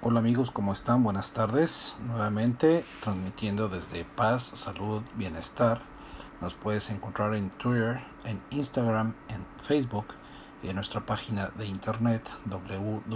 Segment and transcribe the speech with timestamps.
[0.00, 1.02] Hola amigos, ¿cómo están?
[1.02, 1.96] Buenas tardes.
[2.06, 5.80] Nuevamente transmitiendo desde Paz, Salud, Bienestar.
[6.40, 10.06] Nos puedes encontrar en Twitter, en Instagram, en Facebook
[10.62, 13.08] y en nuestra página de internet www.paz,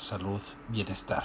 [0.00, 0.40] Salud,
[0.70, 1.22] Bienestar.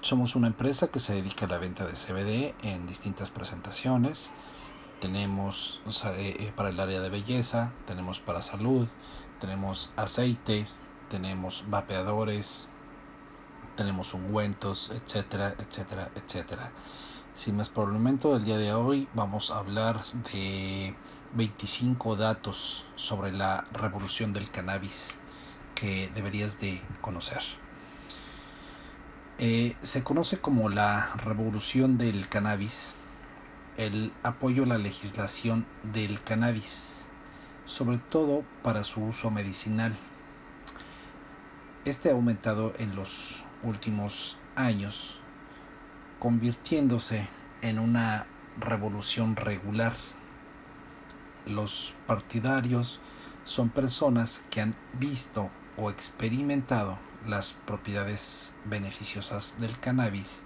[0.00, 4.32] Somos una empresa que se dedica a la venta de CBD en distintas presentaciones.
[5.00, 5.80] Tenemos
[6.16, 8.88] eh, eh, para el área de belleza, tenemos para salud,
[9.38, 10.66] tenemos aceite,
[11.08, 12.71] tenemos vapeadores,
[13.76, 16.72] tenemos ungüentos, etcétera, etcétera, etcétera.
[17.34, 19.98] Sin más por el día de hoy vamos a hablar
[20.32, 20.94] de
[21.34, 25.14] 25 datos sobre la revolución del cannabis
[25.74, 27.40] que deberías de conocer.
[29.38, 32.96] Eh, se conoce como la revolución del cannabis
[33.78, 37.06] el apoyo a la legislación del cannabis,
[37.64, 39.96] sobre todo para su uso medicinal.
[41.84, 45.20] Este ha aumentado en los últimos años,
[46.18, 47.28] convirtiéndose
[47.62, 48.26] en una
[48.58, 49.94] revolución regular.
[51.46, 53.00] Los partidarios
[53.44, 60.44] son personas que han visto o experimentado las propiedades beneficiosas del cannabis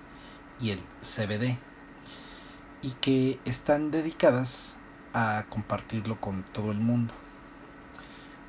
[0.60, 1.58] y el CBD
[2.82, 4.78] y que están dedicadas
[5.12, 7.14] a compartirlo con todo el mundo.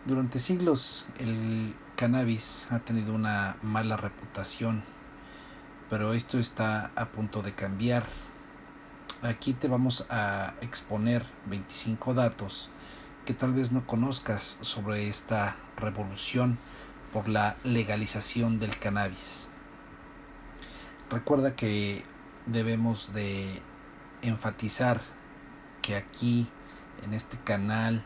[0.05, 4.83] Durante siglos el cannabis ha tenido una mala reputación,
[5.89, 8.05] pero esto está a punto de cambiar.
[9.23, 12.69] Aquí te vamos a exponer 25 datos
[13.25, 16.59] que tal vez no conozcas sobre esta revolución
[17.11, 19.47] por la legalización del cannabis.
[21.09, 22.05] Recuerda que
[22.45, 23.59] debemos de
[24.21, 25.01] enfatizar
[25.81, 26.47] que aquí
[27.03, 28.03] en este canal,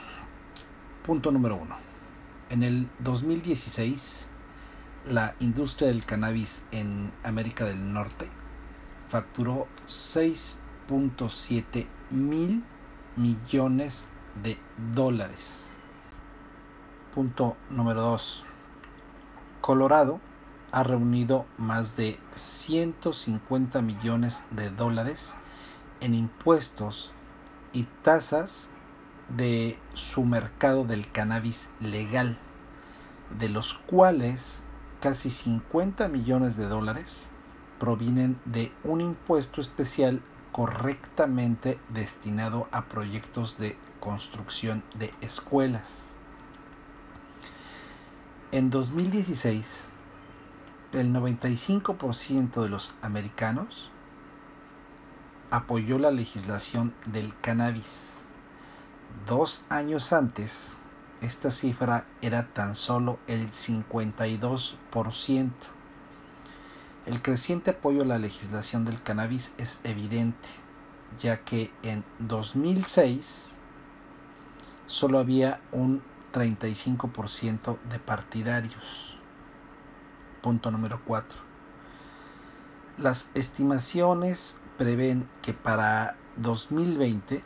[1.02, 1.87] Punto número uno.
[2.50, 4.30] En el 2016,
[5.06, 8.26] la industria del cannabis en América del Norte
[9.06, 12.64] facturó 6.7 mil
[13.16, 14.08] millones
[14.42, 14.56] de
[14.94, 15.74] dólares.
[17.14, 18.44] Punto número 2.
[19.60, 20.18] Colorado
[20.72, 25.36] ha reunido más de 150 millones de dólares
[26.00, 27.12] en impuestos
[27.74, 28.70] y tasas
[29.28, 32.38] de su mercado del cannabis legal,
[33.38, 34.62] de los cuales
[35.00, 37.30] casi 50 millones de dólares
[37.78, 40.22] provienen de un impuesto especial
[40.52, 46.14] correctamente destinado a proyectos de construcción de escuelas.
[48.50, 49.92] En 2016,
[50.92, 53.90] el 95% de los americanos
[55.50, 58.27] apoyó la legislación del cannabis.
[59.26, 60.78] Dos años antes,
[61.20, 65.50] esta cifra era tan solo el 52%.
[67.06, 70.48] El creciente apoyo a la legislación del cannabis es evidente,
[71.18, 73.56] ya que en 2006
[74.86, 76.02] solo había un
[76.32, 79.16] 35% de partidarios.
[80.42, 81.38] Punto número 4.
[82.98, 87.42] Las estimaciones prevén que para 2020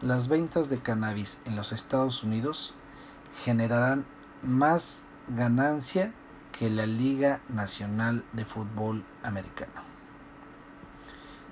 [0.00, 2.74] las ventas de cannabis en los Estados Unidos
[3.42, 4.04] generarán
[4.42, 6.12] más ganancia
[6.52, 9.82] que la Liga Nacional de Fútbol Americano.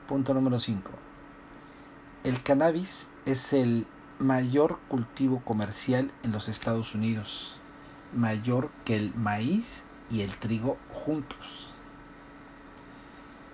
[0.08, 0.92] Punto número 5.
[2.22, 3.86] El cannabis es el
[4.20, 7.58] mayor cultivo comercial en los Estados Unidos,
[8.14, 11.74] mayor que el maíz y el trigo juntos.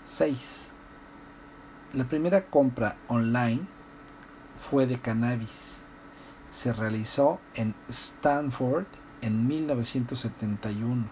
[0.04, 0.72] 6.
[1.94, 3.66] La primera compra online
[4.62, 5.82] fue de cannabis.
[6.50, 8.86] Se realizó en Stanford
[9.20, 11.06] en 1971,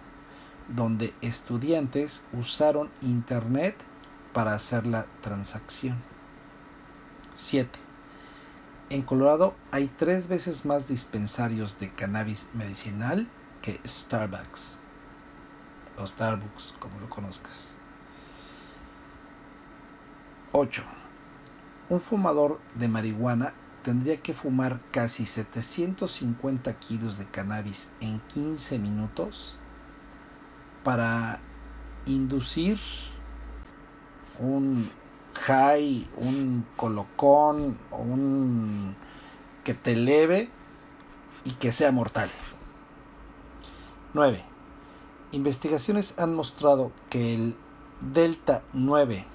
[0.69, 3.77] donde estudiantes usaron Internet
[4.33, 5.99] para hacer la transacción.
[7.35, 7.79] 7.
[8.91, 13.29] En Colorado hay tres veces más dispensarios de cannabis medicinal
[13.63, 14.81] que Starbucks
[15.99, 17.75] o Starbucks, como lo conozcas.
[20.53, 20.83] 8.
[21.91, 23.53] Un fumador de marihuana
[23.83, 29.59] tendría que fumar casi 750 kilos de cannabis en 15 minutos
[30.85, 31.41] para
[32.07, 32.79] inducir
[34.39, 34.89] un
[35.35, 38.95] high, un colocón, un
[39.65, 40.49] que te eleve
[41.45, 42.31] y que sea mortal.
[44.15, 44.45] 9.
[45.33, 47.57] Investigaciones han mostrado que el
[48.01, 49.27] delta 9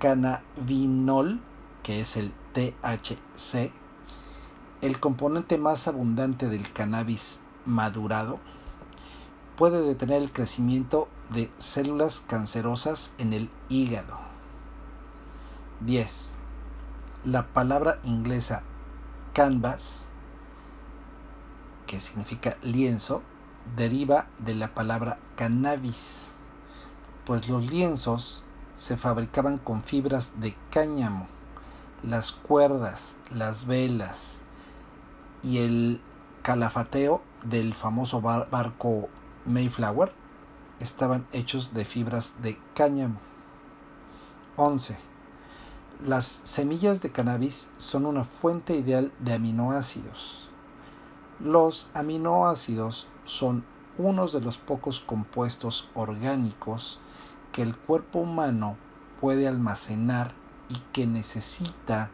[0.00, 1.40] tetrahidrocannabinol,
[1.82, 3.70] que es el THC,
[4.80, 8.40] el componente más abundante del cannabis madurado,
[9.56, 14.18] puede detener el crecimiento de células cancerosas en el hígado.
[15.80, 16.36] 10.
[17.24, 18.62] La palabra inglesa
[19.34, 20.08] canvas,
[21.86, 23.22] que significa lienzo,
[23.76, 26.36] deriva de la palabra cannabis,
[27.26, 28.42] pues los lienzos
[28.80, 31.28] se fabricaban con fibras de cáñamo,
[32.02, 34.40] las cuerdas, las velas
[35.42, 36.00] y el
[36.40, 39.10] calafateo del famoso barco
[39.44, 40.14] Mayflower
[40.78, 43.20] estaban hechos de fibras de cáñamo.
[44.56, 44.96] 11.
[46.02, 50.48] Las semillas de cannabis son una fuente ideal de aminoácidos.
[51.38, 53.62] Los aminoácidos son
[53.98, 56.98] unos de los pocos compuestos orgánicos
[57.60, 58.78] que el cuerpo humano
[59.20, 60.32] puede almacenar
[60.70, 62.08] y que necesita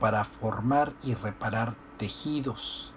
[0.00, 2.92] para formar y reparar tejidos,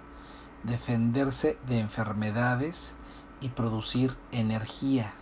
[0.63, 2.95] defenderse de enfermedades
[3.41, 5.13] y producir energía.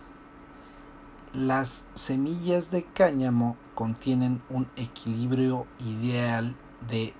[1.34, 6.56] Las semillas de cáñamo contienen un equilibrio ideal
[6.88, 7.12] de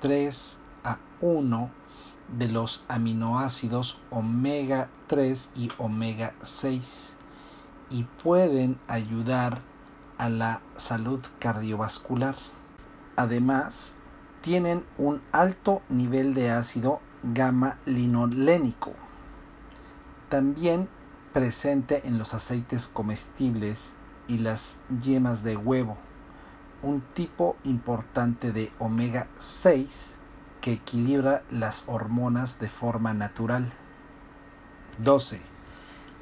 [0.00, 1.70] 3 a 1
[2.38, 7.18] de los aminoácidos omega 3 y omega 6
[7.94, 9.60] y pueden ayudar
[10.18, 12.34] a la salud cardiovascular.
[13.14, 13.94] Además,
[14.40, 18.94] tienen un alto nivel de ácido gamma linolénico,
[20.28, 20.88] también
[21.32, 23.94] presente en los aceites comestibles
[24.26, 25.96] y las yemas de huevo,
[26.82, 30.18] un tipo importante de omega 6
[30.60, 33.72] que equilibra las hormonas de forma natural.
[34.98, 35.53] 12.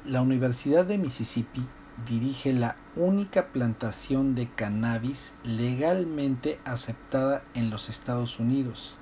[0.05, 1.65] La Universidad de Mississippi
[2.05, 8.97] dirige la única plantación de cannabis legalmente aceptada en los Estados Unidos,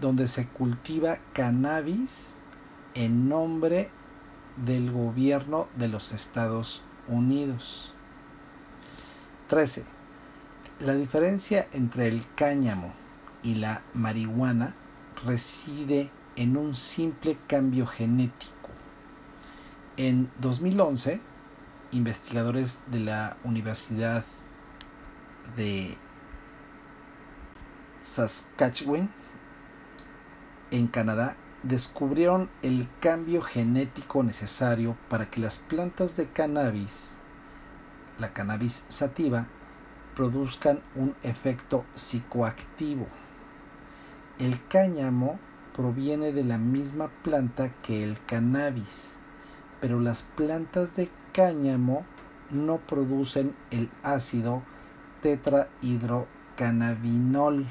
[0.00, 2.38] donde se cultiva cannabis
[2.94, 3.90] en nombre
[4.56, 7.94] del gobierno de los Estados Unidos.
[9.46, 9.84] 13.
[10.80, 12.92] La diferencia entre el cáñamo
[13.44, 14.74] y la marihuana
[15.24, 18.63] reside en un simple cambio genético.
[19.96, 21.20] En 2011,
[21.92, 24.24] investigadores de la Universidad
[25.56, 25.96] de
[28.00, 29.08] Saskatchewan
[30.72, 37.20] en Canadá descubrieron el cambio genético necesario para que las plantas de cannabis,
[38.18, 39.46] la cannabis sativa,
[40.16, 43.06] produzcan un efecto psicoactivo.
[44.40, 45.38] El cáñamo
[45.72, 49.20] proviene de la misma planta que el cannabis,
[49.84, 52.06] pero las plantas de cáñamo
[52.48, 54.62] no producen el ácido
[55.20, 57.66] tetrahidrocannabinol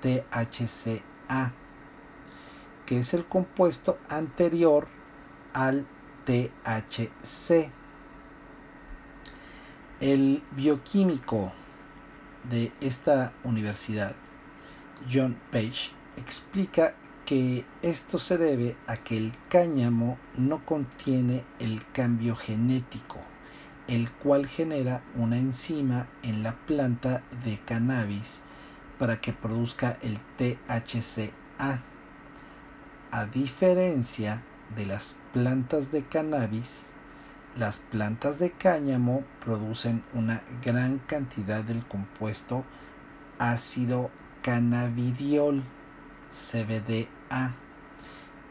[0.00, 1.52] THCA,
[2.86, 4.88] que es el compuesto anterior
[5.52, 5.86] al
[6.24, 7.70] THC.
[10.00, 11.52] El bioquímico
[12.48, 14.16] de esta universidad
[15.12, 22.36] John Page explica que esto se debe a que el cáñamo no contiene el cambio
[22.36, 23.18] genético,
[23.88, 28.42] el cual genera una enzima en la planta de cannabis
[28.98, 31.80] para que produzca el THCA.
[33.10, 34.42] A diferencia
[34.76, 36.92] de las plantas de cannabis,
[37.56, 42.64] las plantas de cáñamo producen una gran cantidad del compuesto
[43.38, 44.10] ácido
[44.42, 45.64] cannabidiol
[46.30, 47.54] CBDA,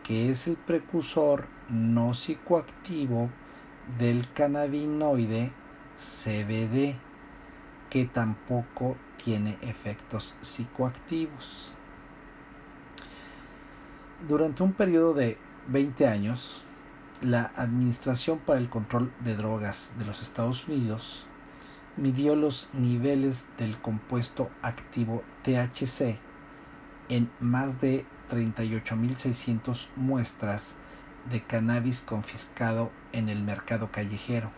[0.03, 3.29] que es el precursor no psicoactivo
[3.97, 5.51] del cannabinoide
[5.95, 6.95] CBD,
[7.89, 11.73] que tampoco tiene efectos psicoactivos.
[14.27, 15.37] Durante un periodo de
[15.67, 16.63] 20 años,
[17.21, 21.27] la Administración para el Control de Drogas de los Estados Unidos
[21.95, 26.19] midió los niveles del compuesto activo THC
[27.09, 30.75] en más de 38.600 muestras
[31.29, 34.51] de cannabis confiscado en el mercado callejero.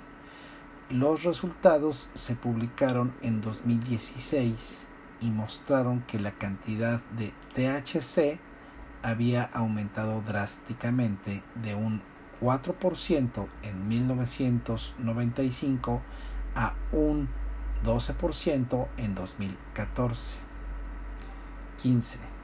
[0.90, 4.88] Los resultados se publicaron en 2016
[5.22, 8.42] y mostraron que la cantidad de THC
[9.02, 12.02] había aumentado drásticamente de un
[12.42, 16.02] 4% en 1995
[16.56, 17.30] a un
[17.84, 20.38] 12% en 2014.
[21.78, 22.35] 15.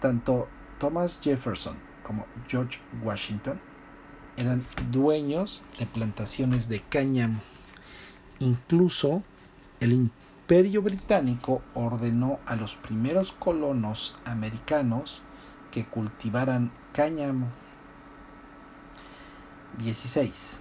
[0.00, 3.60] Tanto Thomas Jefferson como George Washington
[4.36, 7.40] eran dueños de plantaciones de cáñamo.
[8.38, 9.22] Incluso
[9.80, 15.22] el Imperio Británico ordenó a los primeros colonos americanos
[15.70, 17.48] que cultivaran cáñamo.
[19.78, 20.60] 16.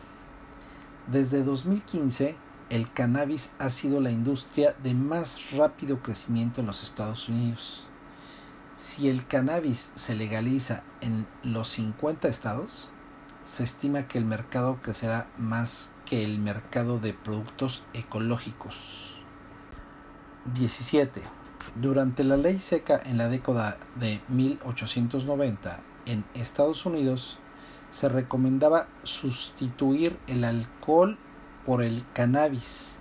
[1.07, 2.35] Desde 2015,
[2.69, 7.88] el cannabis ha sido la industria de más rápido crecimiento en los Estados Unidos.
[8.79, 12.91] Si el cannabis se legaliza en los 50 estados,
[13.43, 19.15] se estima que el mercado crecerá más que el mercado de productos ecológicos.
[20.53, 21.21] 17.
[21.75, 27.37] Durante la ley seca en la década de 1890 en Estados Unidos,
[27.91, 31.17] se recomendaba sustituir el alcohol
[31.65, 32.99] por el cannabis,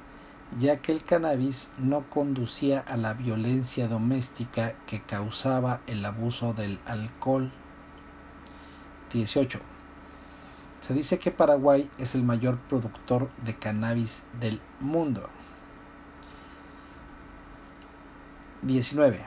[0.56, 6.78] ya que el cannabis no conducía a la violencia doméstica que causaba el abuso del
[6.86, 7.52] alcohol.
[9.12, 9.60] 18.
[10.80, 15.28] Se dice que Paraguay es el mayor productor de cannabis del mundo.
[18.62, 19.26] 19.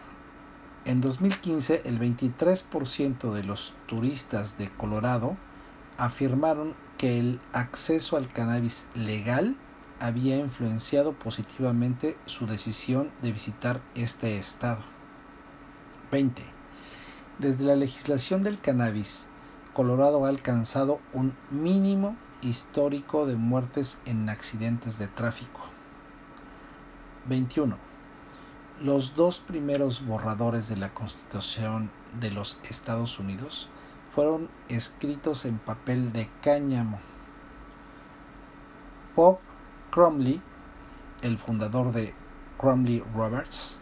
[0.86, 5.38] En 2015, el 23% de los turistas de Colorado
[5.98, 9.56] afirmaron que el acceso al cannabis legal
[10.02, 14.82] había influenciado positivamente su decisión de visitar este estado.
[16.12, 16.44] 20.
[17.38, 19.30] Desde la legislación del cannabis,
[19.74, 25.62] Colorado ha alcanzado un mínimo histórico de muertes en accidentes de tráfico.
[27.28, 27.78] 21.
[28.82, 33.70] Los dos primeros borradores de la Constitución de los Estados Unidos
[34.16, 37.00] fueron escritos en papel de cáñamo.
[39.16, 39.40] Bob
[39.92, 40.42] Crumley,
[41.22, 42.16] el fundador de
[42.58, 43.80] Crumley Roberts,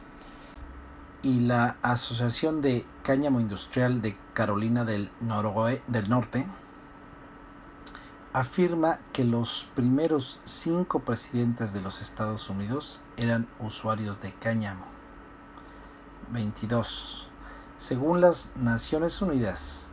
[1.22, 6.48] y la Asociación de Cáñamo Industrial de Carolina del, Norte,
[8.34, 14.86] afirma que los primeros cinco presidentes de los Estados Unidos eran usuarios de cáñamo.
[16.32, 17.28] 22.
[17.78, 19.90] Según las Naciones Unidas,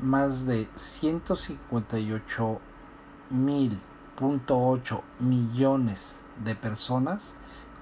[0.00, 0.68] más de
[4.20, 7.36] 158.8 millones de personas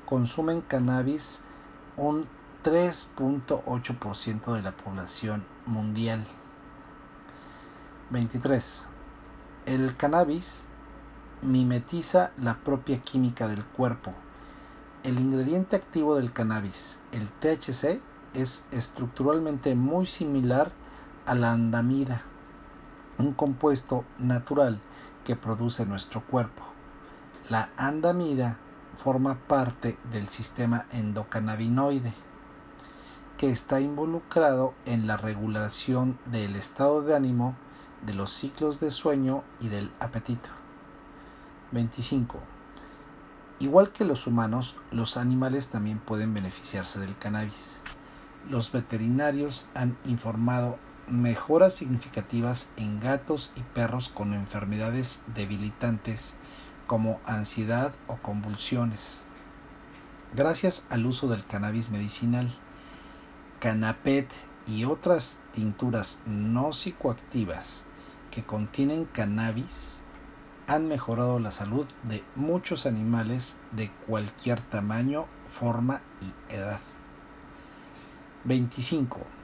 [0.07, 1.43] consumen cannabis,
[1.97, 2.27] un
[2.65, 6.25] 3.8% de la población mundial.
[8.11, 8.89] 23.
[9.67, 10.69] El cannabis
[11.43, 14.15] mimetiza la propia química del cuerpo.
[15.03, 18.01] El ingrediente activo del cannabis, el THC,
[18.35, 20.71] es estructuralmente muy similar
[21.27, 22.23] a la andamida,
[23.19, 24.81] un compuesto natural
[25.29, 26.63] que produce nuestro cuerpo.
[27.51, 28.59] La andamida
[28.97, 32.15] forma parte del sistema endocannabinoide,
[33.37, 37.57] que está involucrado en la regulación del estado de ánimo,
[38.07, 40.49] de los ciclos de sueño y del apetito.
[41.73, 42.39] 25.
[43.59, 47.83] Igual que los humanos, los animales también pueden beneficiarse del cannabis.
[48.49, 50.79] Los veterinarios han informado
[51.11, 56.37] mejoras significativas en gatos y perros con enfermedades debilitantes
[56.87, 59.25] como ansiedad o convulsiones.
[60.35, 62.51] Gracias al uso del cannabis medicinal,
[63.61, 64.31] canapet
[64.67, 67.87] y otras tinturas no psicoactivas
[68.31, 70.05] que contienen cannabis
[70.67, 76.81] han mejorado la salud de muchos animales de cualquier tamaño, forma y edad.
[78.45, 79.38] 25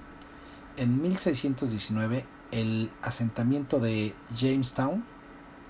[0.76, 5.04] en 1619 el asentamiento de Jamestown,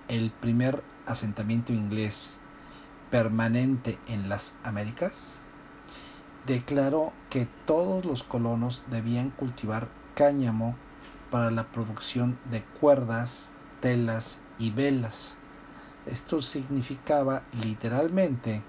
[0.08, 2.40] el primer asentamiento inglés
[3.10, 5.42] permanente en las Américas,
[6.46, 10.76] declaró que todos los colonos debían cultivar cáñamo
[11.30, 15.34] para la producción de cuerdas, telas y velas.
[16.06, 18.62] Esto significaba literalmente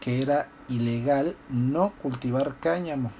[0.00, 3.10] que era ilegal no cultivar cáñamo.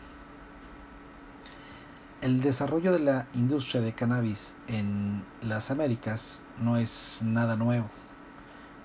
[2.27, 7.89] El desarrollo de la industria de cannabis en las Américas no es nada nuevo.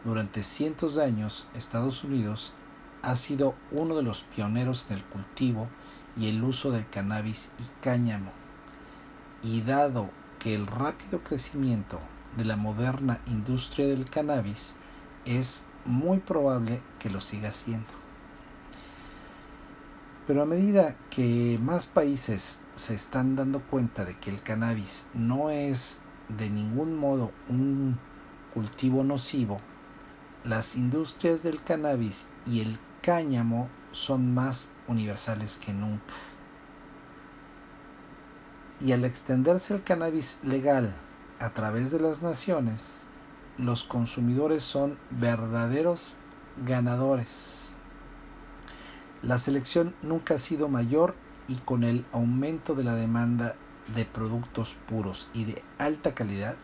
[0.05, 2.53] Durante cientos de años, Estados Unidos
[3.01, 5.69] ha sido uno de los pioneros en el cultivo
[6.15, 8.31] y el uso del cannabis y cáñamo.
[9.41, 12.00] Y dado que el rápido crecimiento
[12.38, 14.75] de la moderna industria del cannabis
[15.25, 18.00] es muy probable que lo siga siendo.
[20.28, 25.50] Pero a medida que más países se están dando cuenta de que el cannabis no
[25.50, 28.00] es de ningún modo un
[28.54, 29.58] cultivo nocivo,
[30.44, 36.13] las industrias del cannabis y el cáñamo son más universales que nunca.
[38.80, 40.94] Y al extenderse el cannabis legal
[41.40, 43.01] a través de las naciones,
[43.58, 46.18] los consumidores son verdaderos
[46.66, 47.75] ganadores.
[49.24, 51.13] La selección nunca ha sido mayor
[51.48, 53.56] y con el aumento de la demanda
[53.94, 56.56] de productos puros y de alta calidad,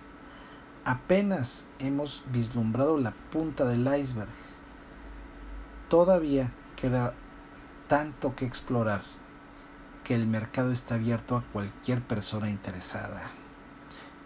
[0.83, 4.31] apenas hemos vislumbrado la punta del iceberg.
[5.87, 7.13] Todavía queda
[7.87, 9.03] tanto que explorar
[10.03, 13.29] que el mercado está abierto a cualquier persona interesada.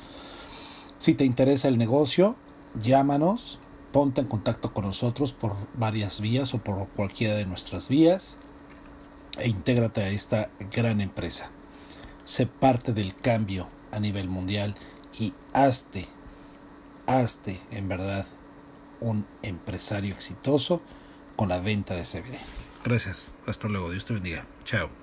[0.99, 2.37] Si te interesa el negocio,
[2.81, 3.59] llámanos,
[3.93, 8.37] ponte en contacto con nosotros por varias vías o por cualquiera de nuestras vías
[9.39, 11.51] e intégrate a esta gran empresa.
[12.25, 14.77] Sé parte del cambio a nivel mundial
[15.19, 16.09] y hazte,
[17.07, 18.27] hazte en verdad
[19.01, 20.81] un empresario exitoso
[21.37, 22.39] con la venta de CBD.
[22.85, 23.35] Gracias.
[23.47, 23.91] Hasta luego.
[23.91, 24.47] Dios te bendiga.
[24.65, 25.02] Chao.